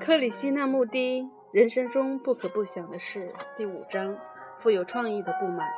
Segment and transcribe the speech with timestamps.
[0.00, 4.16] 克里希那穆迪人生中不可不想的事第五章：
[4.58, 5.68] 富有创意的不满。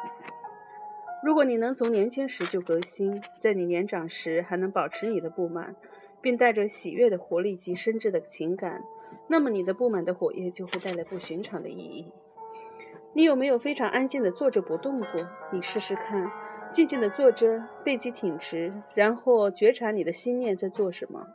[1.23, 5.75] 如果你能从年轻时就革新，在你年长时还能保持你的不满，
[6.21, 8.83] 并带着喜悦的活力及深挚的情感，
[9.29, 12.13] 那么你的不满的火焰就会带来不寻常的意义。
[13.13, 15.09] 你有没有非常安静地坐着不动过？
[15.53, 16.31] 你试试看，
[16.73, 21.27] 静静地坐着，背脊挺直，然后觉察你的心念在做什么。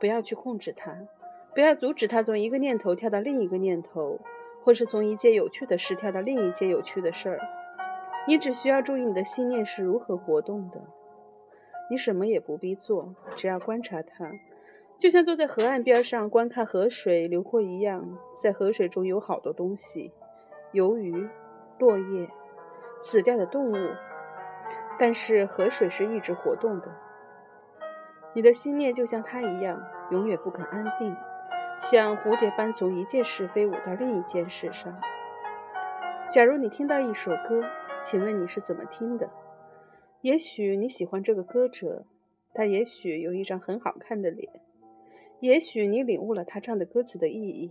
[0.00, 1.06] 不要去控制它。
[1.54, 4.18] 不要阻止他从一个念头跳到另一个念头，
[4.64, 7.38] 或是从一件有趣的事跳到另一件有趣的事儿。
[8.26, 10.82] 你只需要注意你的信念是如何活动的。
[11.90, 14.26] 你什么也不必做，只要观察它，
[14.98, 18.18] 就像坐在河岸边上观看河水流过一样。
[18.42, 20.10] 在河水中有好多东西：
[20.72, 21.28] 鱿鱼、
[21.78, 22.28] 落叶、
[23.00, 23.76] 死掉的动物。
[24.98, 26.90] 但是河水是一直活动的。
[28.32, 31.14] 你的心念就像它一样，永远不肯安定。
[31.80, 34.98] 像蝴蝶般从一件事飞舞到另一件事上。
[36.30, 37.62] 假如你听到一首歌，
[38.02, 39.28] 请问你是怎么听的？
[40.22, 42.06] 也许你喜欢这个歌者，
[42.54, 44.50] 他也许有一张很好看的脸，
[45.40, 47.70] 也许你领悟了他唱的歌词的意义。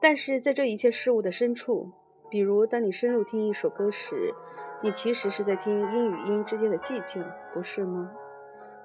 [0.00, 1.92] 但是在这一切事物的深处，
[2.30, 4.32] 比如当你深入听一首歌时，
[4.82, 8.10] 你其实是在听音与音之间的寂静，不是吗？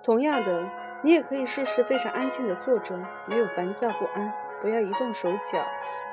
[0.03, 0.82] 同样的。
[1.03, 5.61] 你也可以试试非常安静地坐着，没有烦躁不安，不要移动手脚，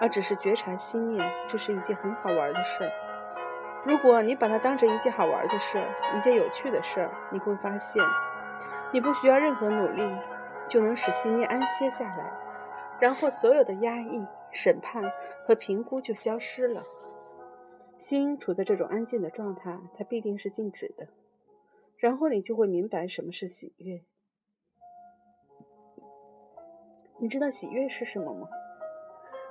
[0.00, 1.32] 而只是觉察心念。
[1.48, 2.90] 这是一件很好玩的事儿。
[3.86, 8.02] 如果你把它当成一件好玩的事儿，一件有趣的事儿，你会发现，
[8.92, 10.02] 你不需要任何努力，
[10.68, 12.32] 就能使心念安歇下来，
[13.00, 15.04] 然后所有的压抑、审判
[15.46, 16.82] 和评估就消失了。
[17.96, 21.06] 心处在这种安静的状态，它必定是静止的。
[21.96, 24.00] 然后你就会明白什么是喜悦。
[27.22, 28.48] 你知道喜悦是什么吗？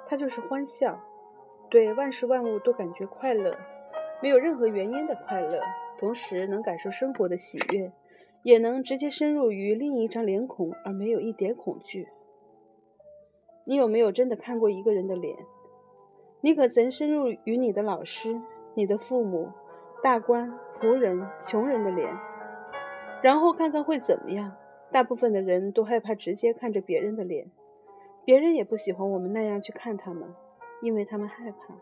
[0.08, 1.00] 它就是欢笑，
[1.70, 3.56] 对万事万物都感觉快乐，
[4.24, 5.62] 没有任何原因的快乐，
[6.00, 7.92] 同时能感受生活的喜悦，
[8.42, 12.08] 也能直接深入于另一张脸孔而没有一点恐惧。
[13.66, 15.38] 你有没有真的看过一个人的脸？
[16.42, 18.42] 你可曾深入于你的老师、
[18.74, 19.52] 你的父母、
[20.02, 20.52] 大官、
[20.82, 22.18] 仆人、穷人的脸，
[23.22, 24.56] 然后看看会怎么样？
[24.92, 27.50] 大部分的人都害怕直接看着别人的脸。
[28.26, 30.34] 别人也不喜欢我们那样去看他们，
[30.82, 31.76] 因为他们害怕。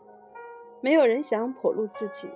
[0.80, 2.30] 没有人想裸露自己。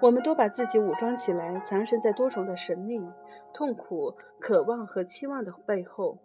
[0.00, 3.00] 我们都把自己武装起来，藏身在多重的神秘、
[3.52, 6.18] 痛苦、渴望和期望的背后。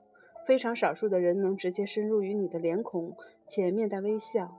[0.46, 3.16] 非常少数的人能直接深入于你的脸孔，
[3.48, 4.52] 且面带微笑。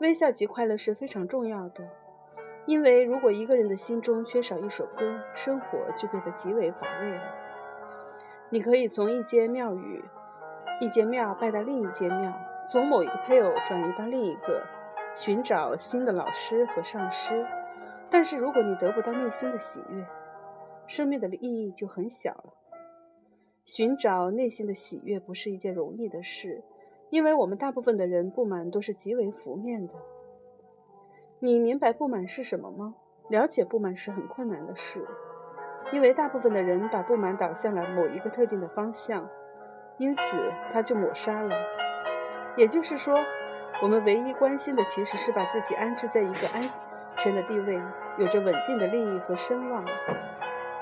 [0.00, 1.86] 微笑及快乐是非常重要的，
[2.66, 7.41] 因为如果一个人的心中缺少一首歌，生活就变得极为乏味了。
[8.52, 10.04] 你可以从一间庙宇。
[10.78, 12.30] 一间庙拜到另一间庙，
[12.70, 14.62] 从某一个配偶转移到另一个，
[15.16, 17.46] 寻找新的老师和上师。
[18.10, 20.04] 但是如果你得不到内心的喜悦，
[20.86, 22.52] 生命的意义就很小了。
[23.64, 26.62] 寻找内心的喜悦不是一件容易的事，
[27.08, 29.94] 因为我们大部分的人不满都是极为负面的。
[31.38, 32.96] 你明白不满是什么吗？
[33.30, 35.06] 了解不满是很困难的事，
[35.92, 39.28] 因为大部分的人把不满导向了某一个特定的方向。
[39.98, 40.22] 因此，
[40.72, 41.54] 他就抹杀了。
[42.56, 43.16] 也就是说，
[43.82, 46.62] 我们唯一关心的其实是把自己安置在一个安
[47.18, 47.80] 全的地位，
[48.16, 49.84] 有着稳定的利益和声望，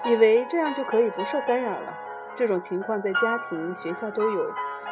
[0.04, 1.92] 以为这样就可以不受干扰了。
[2.37, 4.50] 这种情况在家庭、学校都有。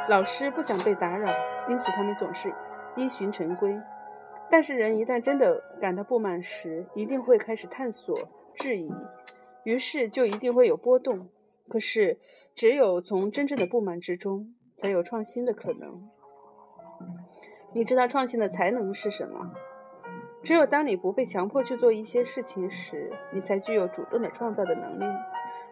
[0.08, 1.30] 老师不想被打扰，
[1.68, 2.52] 因此他们总是
[2.96, 3.80] 依循成规。
[4.50, 8.18] 但是，人一旦真的感到不满时，一定会开始探索、
[8.54, 8.92] 质疑，
[9.64, 11.28] 于是就一定会有波动。
[11.69, 12.19] 可是。
[12.54, 16.10] 只有从真正的不满之中，才有创新的可能。
[17.72, 19.54] 你知道创新的才能是什么？
[20.42, 25.04] 只有当你不被强迫去做一些事情时，你才具有主动的创造的能力。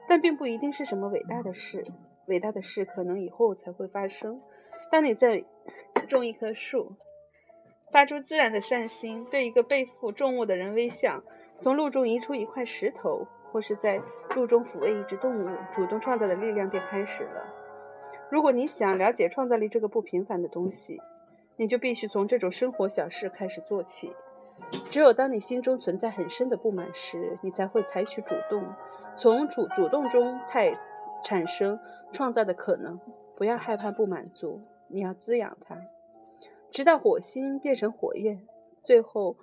[0.07, 1.85] 但并不一定是什么伟大的事，
[2.29, 4.41] 伟大的事可能以后才会发生。
[4.93, 5.45] 当你在
[6.09, 6.95] 种一棵树，
[7.91, 11.25] 发出自然的善心，对一个背负重物的人微笑，
[11.59, 13.27] 从路中移出一块石头。
[13.57, 13.99] 或是在
[14.35, 17.43] 路中抚慰一只动物，主动创造的力量便开始了。
[18.29, 21.01] 如果你想了解创造力这个不平凡的东西，
[21.57, 24.15] 你就必须从这种生活小事开始做起。
[24.91, 28.63] 只有当你心中存在很深的不满时，你才会采取主动，
[29.17, 30.79] 从主主动中才
[31.25, 31.81] 产生
[32.13, 33.01] 创造的可能。
[33.39, 35.79] 不要害怕不满足，你要滋养它，
[36.71, 38.39] 直到火星变成火焰，
[38.83, 39.35] 最后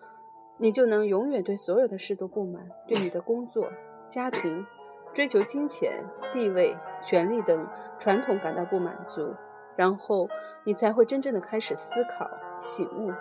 [0.60, 3.72] 你就能永远对所有的事都不满，对你的工作。
[4.14, 4.64] 家庭
[5.12, 5.92] 追求金钱、
[6.32, 7.68] 地位、权力等
[7.98, 9.34] 传统感到不满足，
[9.76, 10.30] 然后
[10.64, 12.30] 你才会真正的开始思考、
[12.62, 13.12] 醒悟。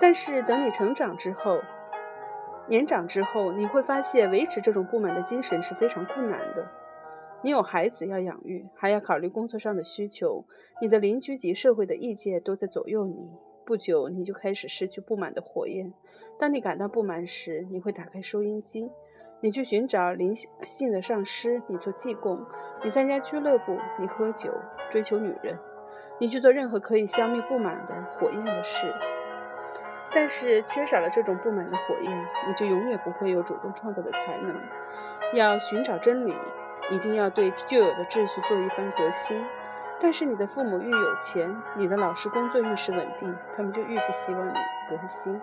[0.00, 1.60] 但是等你成长之后，
[2.66, 6.66] 年长之后，你会发现维持这种不满的精神是非常困难的。
[7.42, 10.46] 你有孩子要养育，还要考虑工作上的需求，
[10.80, 13.28] 你的邻居及社会的意见都在左右你。
[13.66, 15.92] 不久，你就开始失去不满的火焰。
[16.38, 18.90] 当你感到不满时，你会打开收音机，
[19.44, 22.46] 你去寻找灵性的上师，你做济公，
[22.82, 24.50] 你参加俱乐部，你喝酒，
[24.88, 25.58] 追求女人，
[26.18, 28.90] 你去做任何可以消灭不满的火焰的事。
[30.14, 34.56] 但是，缺少了这种不满的火焰，你就永远不会有主动创造的才能。
[35.34, 36.34] 要寻找真理。
[36.90, 39.44] 一定要对旧有的秩序做一番革新，
[40.00, 44.54] 但是你的父母愈有钱，你的老师工作愈是稳定，他们就愈不希望你
[44.88, 45.38] 革新。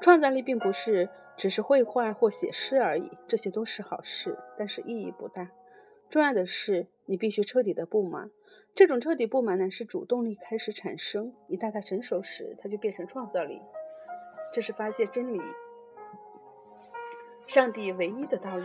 [0.00, 5.48] 创造力并不是只是绘画或写诗而已，这些都是好事，但是意义不大。
[6.10, 8.30] 重要的是，你必须彻底的不满。
[8.74, 13.62] 这种彻底不满呢是主动力开始产生，一旦它成熟时，它就变成创造力。
[14.52, 15.40] 这是发现真理、
[17.46, 18.64] 上帝唯一的道路。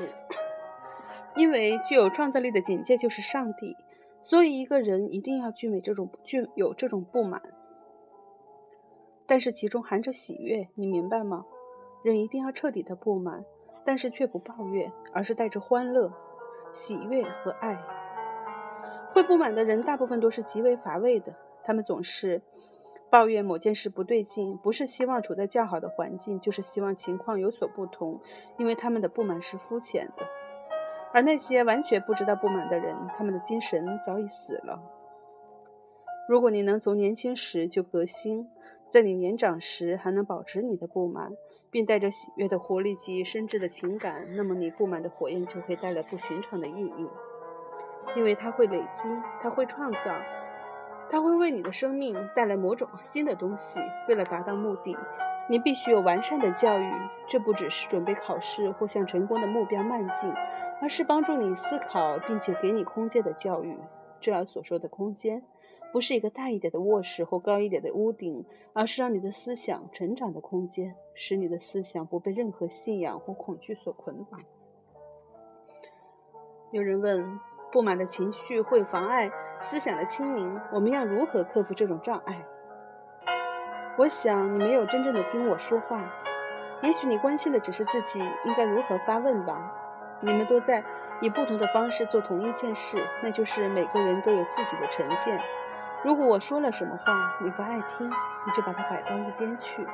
[1.36, 3.76] 因为具有创造力的境界就是上帝，
[4.22, 7.42] 所以一个人一定要具美这种具有这种不满，
[9.26, 11.46] 但是其中含着喜悦，你明白吗？
[12.04, 13.44] 人一定要彻底的不满，
[13.86, 16.12] 但是却不抱怨，而是带着欢乐、
[16.74, 17.82] 喜悦和爱。
[19.14, 21.34] 会不满的人大部分都是极为乏味的，
[21.64, 22.42] 他们总是
[23.10, 28.20] 抱怨某件事不对劲，不是希望处在较好的环境，就是希望情况有所不同，
[28.58, 30.26] 因为他们的不满是肤浅的。
[31.14, 34.82] 而那些完全不知道不满的人，他们的精神早已死了。
[36.28, 38.50] 如果你能从年轻时就革新，
[38.94, 41.32] 在你年长时还能保持你的不满，
[41.72, 47.10] 并带着喜悦的活力及深挚的情感，那么你不满的火焰就会带来不寻常的意义，
[48.16, 49.10] 因为它会累积，
[49.42, 50.16] 它会创造，
[51.10, 53.80] 它会为你的生命带来某种新的东西。
[54.08, 54.96] 为了达到目的，
[55.50, 56.92] 你必须有完善的教育，
[57.28, 60.32] 这不只是准备考试或向成功的目标迈进。
[60.80, 63.76] 而是帮助你思考，并且给你空间的教育。
[64.22, 65.42] 这儿所说的空间，
[65.94, 68.44] 不是一个大一点的卧室或高一点的屋顶，
[68.74, 74.42] 而是让你的思想成长的空间，使你的思想不被任何信仰或恐惧所捆绑。
[76.72, 77.40] 有人问：
[77.72, 79.32] 不满的情绪会妨碍
[79.62, 82.44] 思想的清明，我们要如何克服这种障碍？
[84.00, 86.12] 我想你没有真正的听我说话。
[86.82, 89.72] 也许你关心的只是自己应该如何发问吧。
[90.22, 90.84] 你们都在
[91.22, 95.40] 以不同的方式做同一件事，那就是每个人都有自己的成见。
[96.04, 99.88] 如果我说了什么话你不爱听，你就把它摆到一边去，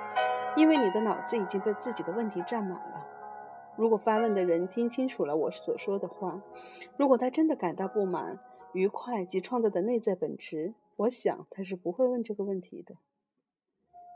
[0.56, 3.06] 因为你的脑子已经被自己的问题占满了。
[3.77, 6.41] 如果发问的人听清楚了我所说的话，
[6.97, 8.39] 如果他真的感到不满、
[8.73, 12.95] 愉快及创造的内在本质，我想他是不会问这个问题的。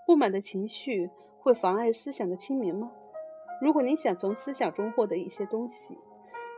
[0.07, 2.91] 不满的情绪会妨碍思想的清明吗？
[3.61, 5.97] 如果你想从思想中获得一些东西，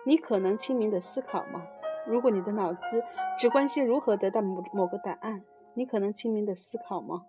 [0.05, 1.67] 你可能清明的思考吗？
[2.07, 2.79] 如果你的脑子
[3.37, 5.43] 只关心如何得到某某个答案，
[5.73, 7.23] 你可能清明的思考吗？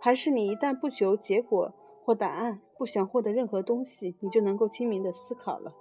[0.00, 1.72] 还是你一旦不求结果
[2.04, 5.72] 或答案，不想获得任何东西，你就能够清明的思考了？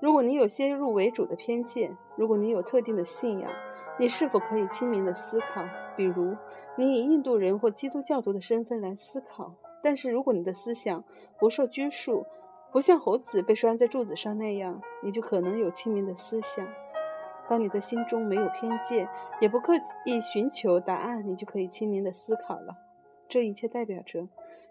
[0.00, 3.50] 如果你有先入为主的偏见，如果你有特定的信仰，
[3.98, 5.64] 你是否可以清明的思考？
[5.96, 6.36] 比如，
[6.76, 9.54] 你以印度人或基督教徒的身份来思考。
[9.82, 11.02] 但是，如果你的思想
[11.38, 12.24] 不受拘束，
[12.72, 16.66] 不像猴子被拴在柱子上那样，你就可能有清明的思想。
[17.46, 19.06] 当你的心中没有偏见，
[19.40, 19.74] 也不刻
[20.06, 22.74] 意寻求答案，你就可以清明的思考了。
[23.28, 24.26] 这一切代表着，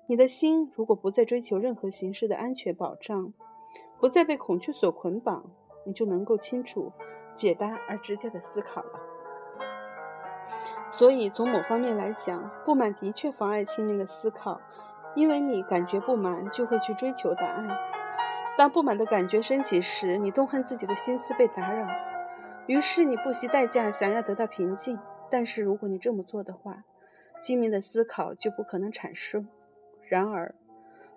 [0.07, 3.33] 你的心如果不再追求任何形式的安全保障，
[3.99, 5.51] 不再被恐惧所捆绑，
[5.85, 6.91] 你就能够清楚、
[7.35, 8.99] 解答而直接的思考了。
[10.89, 14.59] 所以，从某方面来讲，不满的确妨碍清明的思考。
[15.13, 17.67] 因为你感觉不满，就会去追求答案。
[18.61, 21.87] 当不满的感觉升起时，你痛恨自己的心思被打扰，
[22.67, 24.99] 于是你不惜代价想要得到平静。
[25.31, 26.83] 但是如果你这么做的话，
[27.41, 29.47] 精明的思考就不可能产生。
[30.07, 30.53] 然而，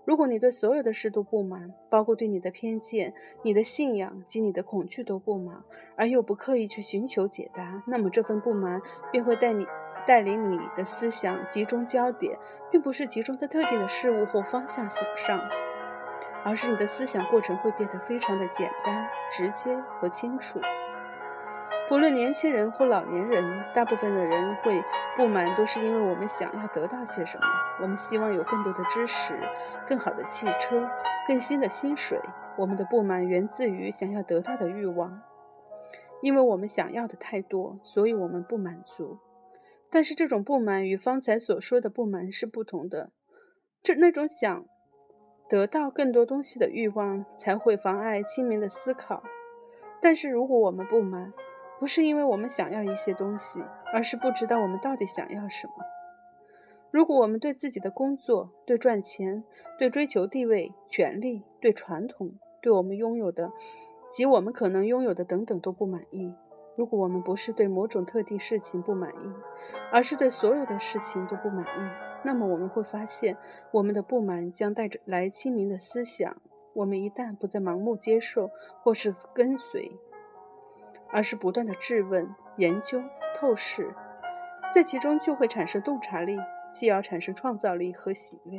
[0.07, 5.63] 如果你对所有的事都不满，包括对你的偏见、你的信仰及你的恐惧都不满，
[5.97, 8.81] 而又不刻意去寻求解答，那么这份不满
[9.13, 9.67] 便会带你。
[10.07, 12.39] 带领你的思想集中焦点，
[12.71, 15.41] 并不是集中在特定的事物或方向上，
[16.45, 20.61] 而是你的思想过程会变得非常的简单、直接和清楚。
[21.89, 24.83] 不论年轻人或老年人，大部分的人会
[25.17, 27.45] 不满，都是因为我们想要得到些什么。
[27.81, 29.39] 我们希望有更多的知识、
[29.87, 30.89] 更好的汽车、
[31.29, 32.19] 更新的薪水。
[32.57, 35.21] 我们的不满源自于想要得到的欲望。
[36.23, 39.19] 因为我们想要的太多，所以我们不满足。
[39.91, 43.11] 但是这种不满与方才所说的不满是不同的。
[43.83, 44.65] 这那种想
[45.55, 49.23] 得到更多东西的欲望才会妨碍清明的思考。
[50.03, 51.33] 但是如果我们不满，
[51.79, 55.75] 不是因为我们想要一些东西，而是不知道我们到底想要什么。
[56.91, 59.45] 如果我们对自己的工作、对赚钱、
[59.79, 63.53] 对追求地位、权利、对传统、对我们拥有的
[64.13, 66.35] 及我们可能拥有的等等都不满意，
[66.77, 69.33] 如果我们不是对某种特定事情不满意，
[69.93, 71.91] 而是对所有的事情都不满意，
[72.25, 73.37] 那么我们会发现，
[73.71, 76.37] 我们的不满将带着来清明的思想。
[76.73, 78.51] 我们一旦不再盲目接受
[78.83, 79.93] 或是跟随，
[81.11, 83.01] 而是不断的质问、研究、
[83.37, 83.95] 透视，
[84.75, 86.37] 在其中就会产生洞察力。
[86.77, 88.59] 继而产生创造力和喜悦。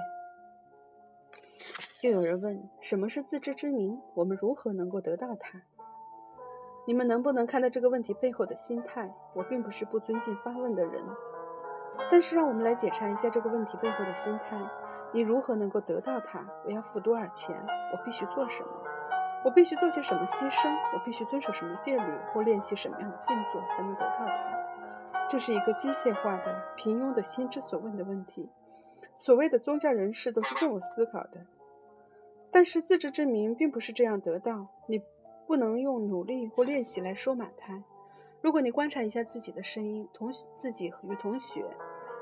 [1.99, 3.99] 又有人问：什么是自知之明？
[4.13, 5.61] 我们如何能够得到它？
[6.87, 9.11] 你们能不能看到这个问题背后的心态？
[9.33, 11.03] 我并不是不尊敬发问的人，
[12.11, 14.57] 但是让我们来检查一下这个问题背后的心态。
[15.11, 16.45] 你如何能够得到它？
[16.65, 17.55] 我要付多少钱？
[17.91, 18.69] 我必须做什么？
[19.43, 20.69] 我必须做些什么牺牲？
[20.93, 25.27] 我必须遵守什么戒律或练习什么样的静坐才能得到它？
[25.29, 28.49] 这是一个机械化的、平庸的心之所问的问题。
[29.15, 31.45] 所谓的宗教人士都是这么思考的。
[32.51, 34.67] 但是自知之明并不是这样得到。
[34.87, 35.01] 你
[35.47, 37.83] 不能用努力或练习来收满它。
[38.41, 41.65] 如果你观察一下自己的声音、同自己与同学、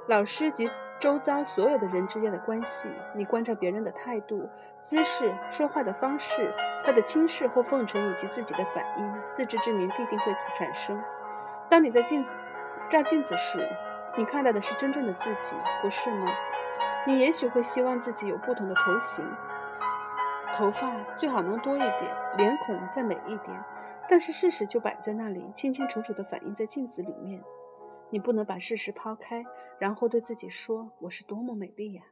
[0.08, 4.50] 老师及周遭所有的人之间的关系，你观察别人的态度、
[4.82, 6.54] 姿势、说话的方式、
[6.86, 11.02] 他的轻视或奉承以及自己的反应，自知之明必定会产生。
[11.70, 12.30] 当你在镜子。
[12.92, 13.68] 照镜子时，
[14.16, 16.28] 你看到的是真正的自己，不是吗？
[17.08, 19.26] 你也许会希望自己有不同的头型，
[20.56, 23.64] 头发最好能多一点，脸孔再美一点。
[24.10, 27.42] 但是事实就摆在那里，清清楚楚地反映在镜子里面。
[28.10, 29.44] 你不能把事实抛开，
[29.80, 32.04] 然后对自己说：“我是多么美丽呀！”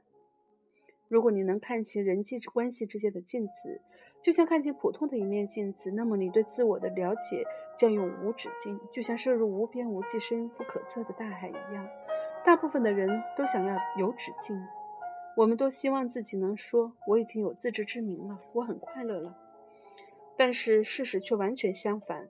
[1.10, 3.82] 如果你能看清人际关系之间的镜子，
[4.22, 7.46] 就像看清普通的一面镜子，那么你对自我的了解
[7.78, 11.88] 将永无止境，就像摄入无边无际、深不可测的大海一样。
[12.44, 14.58] 大部分的人都想要有止境，
[15.38, 19.36] 我们都希望自己能说：“我已经有自知之明了，我很快乐了。”
[20.38, 22.28] 但是事实却完全相反。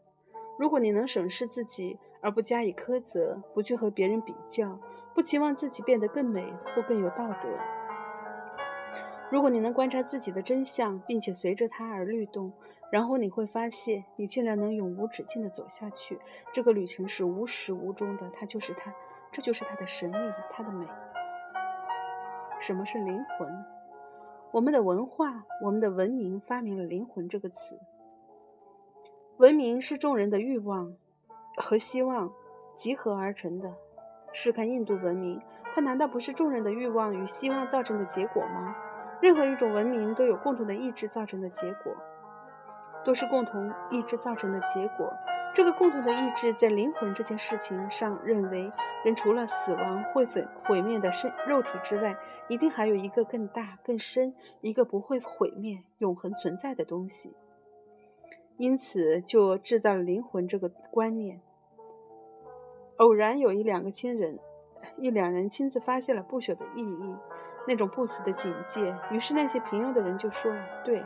[0.60, 4.80] 如果你能审视自己而不加以苛责，不去和别人比较，
[5.16, 7.50] 不期望自己变得更美或更有道德。
[9.32, 12.52] 如果你能观察自己的真相，并且随着它而律动，
[12.92, 16.20] 然后你会发现，你竟然能永无止境地走下去。
[16.54, 18.94] 这个旅程是无始无终的，它就是它，
[19.32, 20.18] 这就是它的神秘，
[20.52, 20.86] 它的美。
[22.62, 23.66] 什么是灵魂？
[24.52, 27.80] 我们的文化，我们的文明发明了“灵魂”这个词。
[29.38, 30.94] 文明是众人的欲望
[31.58, 32.32] 和希望
[32.76, 33.74] 集合而成的。
[34.32, 35.42] 试看印度文明，
[35.74, 38.76] 它难道不是众人的欲望与希望造成的结果吗？
[39.22, 41.92] 任何一种文明都有共同的意志造成的结果，
[43.04, 45.12] 都是共同意志造成的结果。
[45.54, 48.72] 这个共同的意志在灵魂这件事情上认为，
[49.04, 52.16] 人除了死亡会毁毁灭的身肉体之外，
[52.48, 57.34] 一定还有一个更大更深、一个不会毁灭、永恒存在的东西。
[58.58, 61.42] 因此，就制造了灵魂这个观念。
[62.98, 64.40] 偶然有一两个亲人，
[64.98, 67.16] 一两人亲自发现了不朽的意义。
[67.68, 70.52] 那种不死的警戒，于是那些平庸的人就说
[70.84, 71.04] ：“对，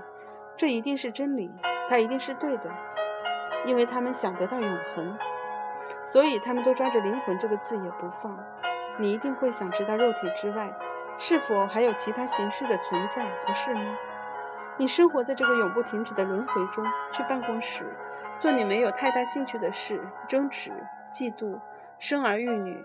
[0.56, 1.52] 这一定是真理，
[1.90, 2.72] 它一定是对的，
[3.66, 5.18] 因为他们想得到永恒，
[6.12, 8.38] 所以他们都抓着灵魂这个字也不放。
[9.00, 10.72] 你一定会想知道肉体之外
[11.18, 13.98] 是否还有其他形式的存在，不是吗？
[14.78, 17.86] 你生活在这个永不停止的轮回中，去办公室
[18.40, 20.72] 做你没有太大兴趣的事，争执、
[21.14, 21.60] 嫉妒、
[22.00, 22.78] 生儿育女，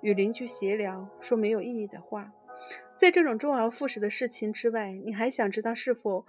[0.00, 2.32] 与邻居闲聊，说没有意义的话。”
[2.98, 6.24] 在这种周而复始的事情之外，你还想知道是否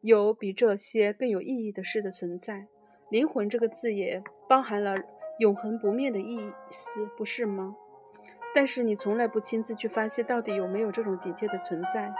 [0.00, 2.66] 有比这些更有意义的事的存在？
[3.08, 4.96] 灵魂这个字也包含了
[5.38, 6.38] 永恒不灭的意
[6.70, 7.76] 思，不是吗？
[8.54, 12.12] 但是你从来不亲自去发现到底有没有这种警戒的存在。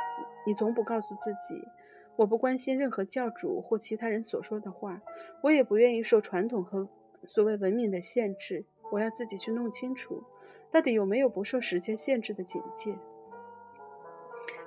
[0.47, 1.67] 你从不告诉自己
[2.15, 5.01] ：“我不关心任何教主或其他人所说的话，
[5.43, 6.89] 我也不愿意受传统和
[7.25, 8.65] 所谓文明的限制。
[8.93, 10.23] 我要自己去弄清楚，
[10.71, 12.97] 到底有没有不受时间限制的警戒。”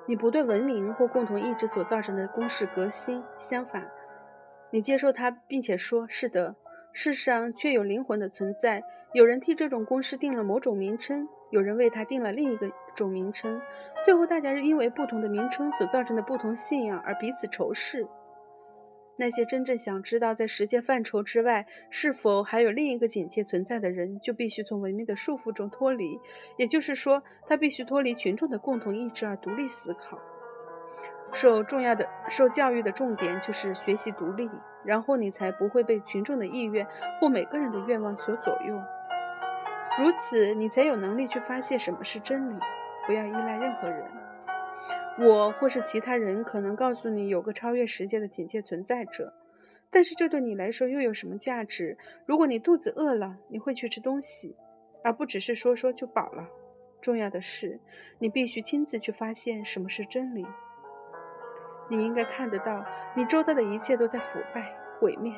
[0.07, 3.88] 你不对文明或共同意志所造成的公式革新，相反，
[4.71, 6.55] 你接受它，并且说：“是的，
[6.93, 8.83] 世上却有灵魂的存在。
[9.13, 13.59] 有人替这种公式定了某种名称，有人为它定了另一个种名称。
[14.05, 18.07] 最后，大家是因为不同的名称所造成的不同信仰而彼此仇视。
[19.17, 26.19] 那些真正想知道在时间范畴之外是否还有另一个境界存在的人，就必须从文明的束缚中脱离。
[26.57, 30.19] 也就是说，他必须脱离群众的共同意志而独立思考。
[31.33, 34.50] 受重要的受教育的重点就是学习独立，
[34.83, 36.88] 然后你才不会被群众的意愿
[37.19, 38.81] 或每个人的愿望所左右。
[40.00, 42.59] 如此，你才有能力去发现什么是真理。
[43.05, 44.05] 不要依赖任何人。
[45.19, 49.33] 我或是其他人可能告诉你有个超越时间的警戒存在着，
[49.89, 51.98] 但是这对你来说又有什么价值？
[52.27, 54.55] 如果你肚子饿了，你会去吃东西，
[55.03, 56.48] 而不只是说说就饱了。
[57.01, 57.79] 重要的是，
[58.19, 60.45] 你必须亲自去发现什么是真理。
[61.89, 65.34] 你应该看得到，你周遭的一切都在腐败、毁灭。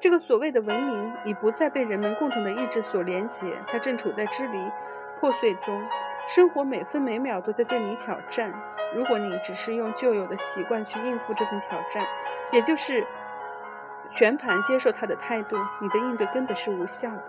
[0.00, 4.58] 这个所谓的文明已不再被人们共同的意志所连结，它正处在支离
[5.20, 5.82] 破碎中。
[6.28, 8.52] 生活每分每秒都在对你挑战。
[8.94, 12.04] 如果你只是用旧有的习惯去应付这份挑战，
[12.52, 13.06] 也就是
[14.10, 17.22] 全盘接受他的态度，你的应对根本是无效的。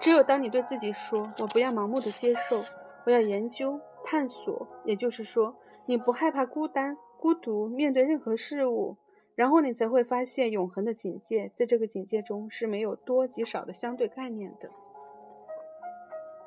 [0.00, 2.64] 只有当你对自己说：“我不要盲目的接受，
[3.04, 8.96] 我要研究、探索。”也就是说，你不害怕孤单、孤独，面对任何事物，
[9.34, 14.70] 然后你才会发现永恒的警戒，在这个警戒中是没有多及少的相对概念的。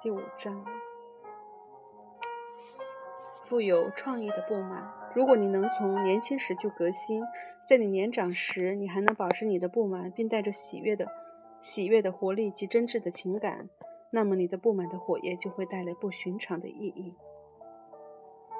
[0.01, 0.65] 第五章，
[3.45, 4.91] 富有创意的不满。
[5.13, 7.21] 如果你能从年轻时就革新，
[7.67, 11.05] 在你年长时，你还能保持你的不满，并带着喜悦的、
[11.59, 13.69] 喜悦的活力及真挚的情感，
[14.09, 17.13] 那么你的不满的火焰就会带来不寻常的意义。